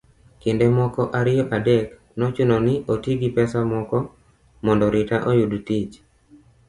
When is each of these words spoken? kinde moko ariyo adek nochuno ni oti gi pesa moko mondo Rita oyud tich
kinde 0.41 0.65
moko 0.77 1.01
ariyo 1.19 1.43
adek 1.57 1.85
nochuno 2.19 2.55
ni 2.65 2.73
oti 2.93 3.11
gi 3.19 3.29
pesa 3.35 3.59
moko 3.73 3.97
mondo 4.65 4.85
Rita 4.93 5.17
oyud 5.31 5.51
tich 5.67 5.93